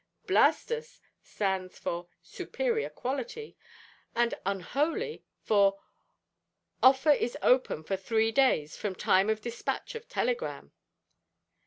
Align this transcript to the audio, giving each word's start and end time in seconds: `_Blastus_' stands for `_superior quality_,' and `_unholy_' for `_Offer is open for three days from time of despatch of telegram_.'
`_Blastus_' 0.27 0.99
stands 1.21 1.77
for 1.77 2.07
`_superior 2.23 2.91
quality_,' 2.91 3.55
and 4.15 4.33
`_unholy_' 4.47 5.21
for 5.43 5.77
`_Offer 6.81 7.15
is 7.15 7.37
open 7.43 7.83
for 7.83 7.95
three 7.97 8.31
days 8.31 8.75
from 8.75 8.95
time 8.95 9.29
of 9.29 9.41
despatch 9.41 9.93
of 9.93 10.07
telegram_.' 10.07 10.71